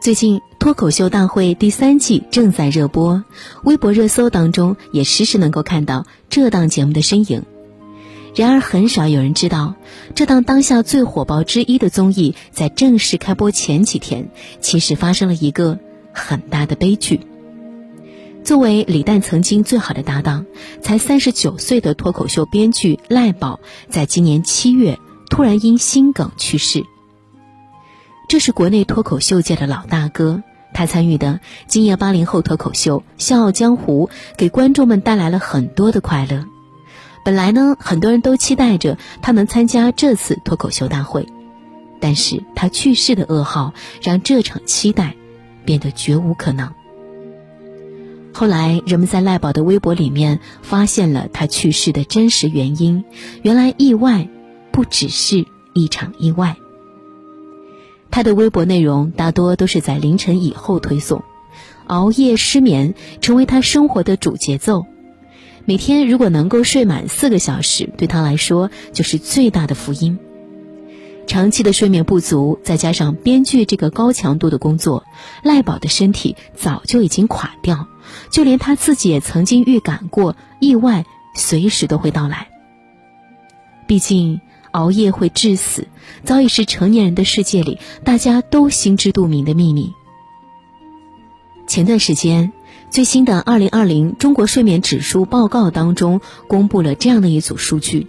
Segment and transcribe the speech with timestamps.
[0.00, 3.24] 最近脱口秀大会第三季正在热播，
[3.64, 7.42] 微博热搜当中也时时能够看到这档节目的身影。
[8.36, 9.74] 然而，很少有人知道，
[10.14, 14.30] 这档当下最火爆之一的综艺，在正式开播前几天，
[14.60, 15.80] 其实发生了一个
[16.12, 17.20] 很大的悲剧。
[18.44, 20.46] 作为李诞曾经最好的搭档，
[20.80, 23.58] 才三十九岁的脱口秀编剧赖宝，
[23.90, 24.96] 在今年七月
[25.28, 26.84] 突然因心梗去世。
[28.28, 30.42] 这是国内脱口秀界的老大哥，
[30.74, 36.44] 他参与的《今夜八零后脱口秀》《笑傲江湖》，给观众们带来了很多的快乐。
[37.24, 41.26] 本来呢，很多人都期待着他能参加这次脱口秀大会，
[42.00, 45.14] 但是他去世的噩耗让这场期待
[45.64, 46.70] 变得绝无可能。
[48.34, 53.06] 后来，人们在赖宝的微博里面发现了他去世的真实原因，
[53.40, 54.28] 原来意外
[54.70, 56.54] 不只是一场意外。
[58.10, 61.22] 他的微博内容大多都是在凌晨以后推送，
[61.86, 64.86] 熬夜失眠成为他生活的主节奏。
[65.64, 70.18] 每天如果能够睡满四个小时，对他来说就是最大的福音。
[71.26, 75.04] 长期的睡眠不足，再加上编剧这个高强度的工作，
[75.42, 77.86] 赖宝的身体早就已经垮掉，
[78.30, 82.48] 就连他自己也曾经预感过意外随时都会到来。
[83.86, 84.40] 毕竟。
[84.78, 85.88] 熬夜会致死，
[86.22, 89.92] 早已是成年人的世界里大家都心知肚明的秘密。
[91.66, 92.52] 前段时间，
[92.88, 98.06] 最新的《二零二零中国睡眠指数报告》当中公布了这样的一组数据：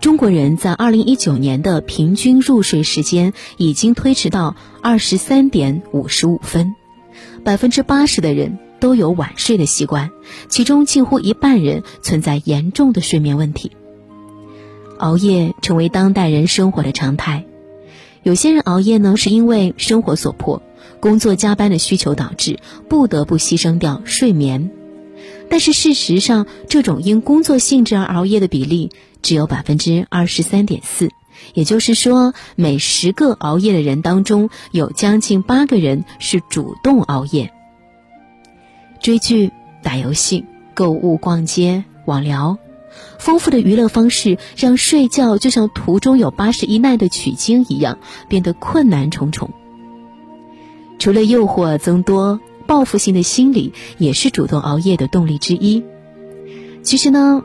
[0.00, 6.74] 中国人在二零一九年的平均入睡时间已经推迟到二十三点五十五分，
[7.44, 10.10] 百分之八十的人都有晚睡的习惯，
[10.48, 13.70] 其中近乎一半人存在严重的睡眠问题。
[14.98, 17.44] 熬夜成为当代人生活的常态，
[18.22, 20.62] 有些人熬夜呢是因为生活所迫，
[21.00, 24.70] 工作加班的需求导致不得不牺牲掉睡眠。
[25.48, 28.90] 但是事实上，这种因工作性质而熬夜的比例
[29.20, 31.10] 只有百分之二十三点四，
[31.52, 37.52] 也就是说，每十个熬夜的人当中，有将近八个人是主动熬夜。
[39.00, 39.50] 追剧、
[39.82, 42.56] 打游戏、购物、逛街、网聊。
[43.18, 49.50] 丰富的娱乐方式让睡觉就像途中有八十一难的取经一样，变得困难重重。
[50.98, 55.82] 除了诱惑增多，报复性的心理也是主动熬夜的动力之一。
[56.82, 57.42] 其实呢，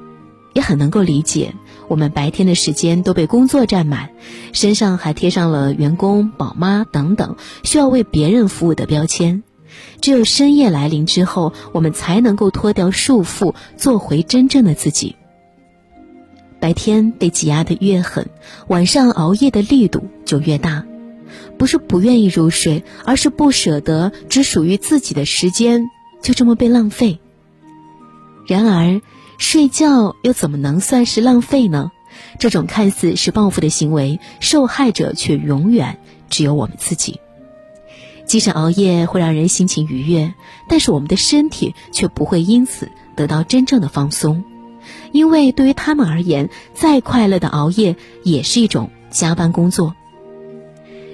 [0.54, 1.54] 也很能够理解，
[1.88, 4.10] 我们白天的时间都被工作占满，
[4.54, 9.44] 身上还贴上了员工、宝妈等等需要为别人服务的标签。
[10.02, 15.16] 只有深夜来临之后，我们才能够脱掉束缚，做回真正的自己。
[16.60, 18.30] 白天被挤压的越狠，
[18.68, 20.86] 晚上熬夜的力度就越大。
[21.58, 25.90] 不是不愿意入睡，而是不舍得只属于自己的时间
[26.22, 27.20] 就这么被浪费。
[28.48, 29.02] 然而，
[29.38, 31.92] 睡觉又怎么能算是浪费呢？
[32.40, 36.00] 这种看似是报复的行为，受害者却永远
[36.30, 37.20] 只有我们自己。
[38.26, 40.34] 即使熬夜会让人心情愉悦，
[40.68, 44.44] 但是我们的身体却不会因此得到真正的放松。
[45.12, 49.94] 因为对于他们而言，再快乐的熬夜也是一种加班工作。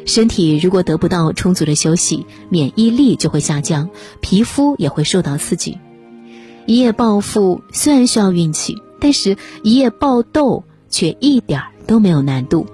[0.06, 3.90] 身体如果得不到充足的休息，免疫力就会下降，
[4.22, 5.80] 皮肤也会受到刺激。
[6.68, 12.68] 一夜暴富虽然需要运气，但是一夜爆痘却一点都没有难度。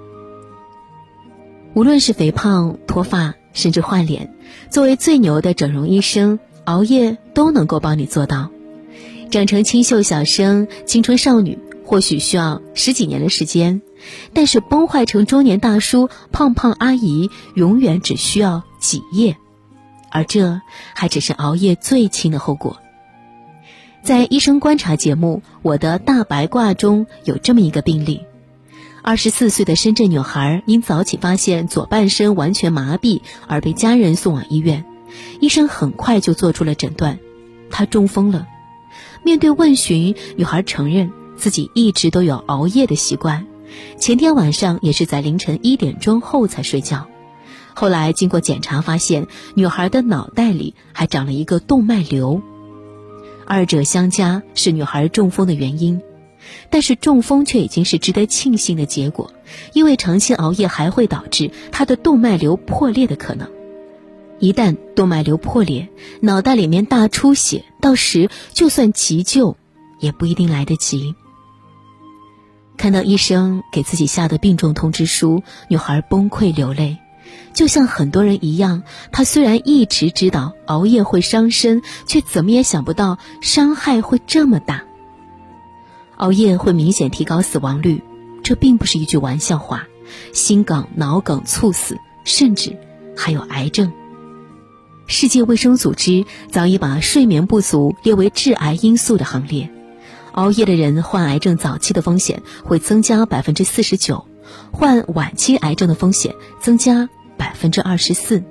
[1.74, 4.34] 无论是肥胖、脱发，甚至换脸，
[4.70, 8.50] 作为最牛的整容医生，熬夜都能够帮你做到。
[9.32, 13.80] 长成清秀小生、青春少女，或许需要十几年的时间，
[14.34, 19.38] 但是崩坏成中年大叔、胖胖阿姨，永远只需要几夜，
[20.10, 20.60] 而这
[20.94, 22.76] 还只是熬夜最轻的后果。
[24.02, 28.20] 在医生观察节目《我的大白褂》中有这么一个病例：
[29.00, 34.84] 二十四岁的深圳女孩因早起发现左半身完全麻痹而被家人送往医院，
[35.40, 37.18] 医生很快就做出了诊断，
[37.70, 38.48] 她中风了。
[39.24, 43.46] 面对问询，女孩承认自己一直都有熬夜的习惯，
[43.98, 47.06] 前天晚上也是在凌晨一点钟后才睡觉。
[47.74, 52.42] 后来经过检查发现，女孩的脑袋里还长了一个动脉瘤，
[53.46, 56.00] 二者相加是女孩中风的原因。
[56.70, 59.32] 但是中风却已经是值得庆幸的结果，
[59.72, 63.48] 因为长期熬夜还会导致她的动脉瘤破裂的可能。
[64.42, 65.88] 一旦动脉瘤破裂，
[66.20, 69.56] 脑袋里面大出血，到时就算急救，
[70.00, 71.14] 也不一定来得及。
[72.76, 76.98] 看到医生给自己下的病重通知书，女孩崩溃流泪。
[77.54, 84.82] 就像很多人一样，她虽然一直知道熬夜会伤身，却怎么也想不到伤害会这么大。
[86.16, 88.02] 熬夜会明显提高死亡率，
[88.42, 89.86] 这并不是一句玩笑话。
[90.32, 92.76] 心梗、脑梗、猝死，甚至
[93.16, 93.92] 还有癌症。
[95.06, 99.70] 世界卫生组织早已把睡眠不足列为致癌因素的行列。
[100.32, 104.26] 熬夜的人患癌症早期的风险会增加百分之四十九，
[104.70, 108.42] 患晚期癌症的风险增加百分之二十四。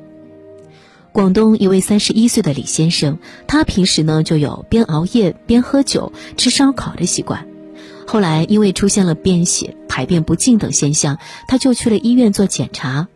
[1.12, 3.18] 广东一位三十一岁的李先生，
[3.48, 7.48] 他平时呢就有边熬夜边喝酒、吃烧烤的习惯。
[8.06, 11.18] 后来因为出现了便血、排便不尽等现象，
[11.48, 13.08] 他就去了医院做检查。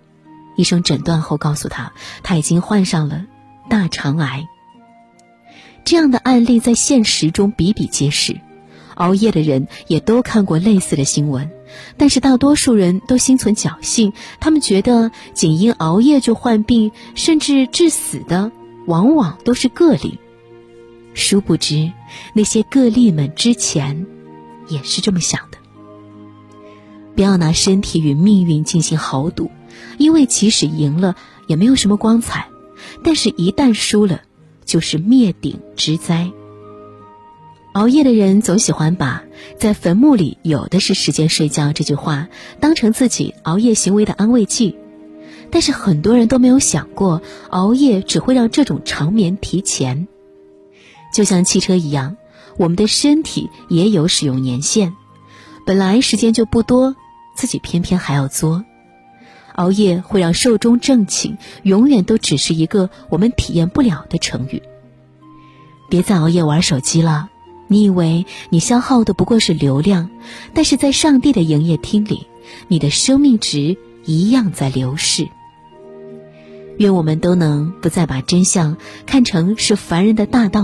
[0.55, 1.93] 医生诊断后告诉他，
[2.23, 3.25] 他已经患上了
[3.69, 4.47] 大肠癌。
[5.83, 8.39] 这样的案例在现实中比比皆是。
[8.95, 11.51] 熬夜的人也都看过类似的新闻，
[11.97, 18.53] 但是大多数人都心存侥幸，他们觉得仅因熬夜就患病甚至致死的，
[18.87, 20.17] 往往都是个例。
[21.13, 21.91] 殊不知，
[22.33, 24.05] 那些个例们之前
[24.69, 25.57] 也是这么想的。
[27.17, 29.51] 不要拿身体与命运进行豪赌，
[29.97, 31.15] 因为即使赢了
[31.47, 32.47] 也没有什么光彩，
[33.03, 34.21] 但是一旦输了，
[34.65, 36.31] 就是灭顶之灾。
[37.73, 39.23] 熬夜的人总喜欢把
[39.59, 42.29] “在坟墓里有的是时间睡觉”这句话
[42.61, 44.77] 当成自己熬夜行为的安慰剂，
[45.51, 50.07] 但是很多人都没有想过，熬夜只会让这种长眠提前。
[51.13, 52.15] 就像汽车一样，
[52.57, 54.93] 我们的身体也有使用年限，
[55.65, 56.95] 本来时间就不多，
[57.35, 58.63] 自己偏偏还要作。
[59.55, 64.61] 熬夜会让寿终正寝，永远都只是一个我们体验不了的成语。
[65.89, 67.29] 别再熬夜玩手机了。
[67.67, 70.11] 你以为你消耗的不过是流量，
[70.53, 72.27] 但是在上帝的营业厅里，
[72.67, 73.75] 你的生命值
[74.05, 75.27] 一样在流逝。
[76.77, 80.63] 愿我们都能不再把真相看成是凡人的大道理。